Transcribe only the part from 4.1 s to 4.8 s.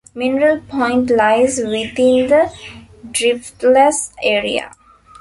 Area.